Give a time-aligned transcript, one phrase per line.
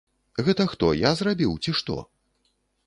[0.47, 2.01] Гэта хто, я зрабіў, ці што?